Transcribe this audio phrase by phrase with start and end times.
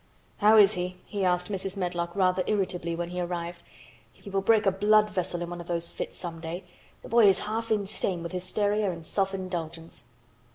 [0.37, 1.77] "How is he?" he asked Mrs.
[1.77, 3.61] Medlock rather irritably when he arrived.
[4.11, 6.63] "He will break a blood vessel in one of those fits some day.
[7.03, 10.05] The boy is half insane with hysteria and self indulgence."